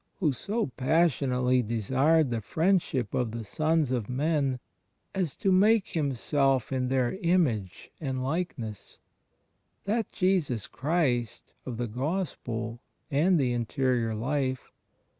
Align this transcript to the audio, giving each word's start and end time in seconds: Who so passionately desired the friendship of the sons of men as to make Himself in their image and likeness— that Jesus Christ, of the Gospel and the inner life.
Who 0.19 0.33
so 0.33 0.65
passionately 0.65 1.61
desired 1.61 2.31
the 2.31 2.41
friendship 2.41 3.13
of 3.13 3.29
the 3.29 3.43
sons 3.43 3.91
of 3.91 4.09
men 4.09 4.59
as 5.13 5.35
to 5.35 5.51
make 5.51 5.89
Himself 5.89 6.71
in 6.71 6.87
their 6.87 7.17
image 7.21 7.91
and 8.01 8.23
likeness— 8.23 8.97
that 9.85 10.11
Jesus 10.11 10.65
Christ, 10.65 11.53
of 11.67 11.77
the 11.77 11.85
Gospel 11.87 12.79
and 13.11 13.39
the 13.39 13.53
inner 13.53 14.15
life. 14.15 14.71